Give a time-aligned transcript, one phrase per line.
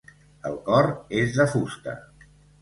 [0.49, 1.95] El cor és de fusta.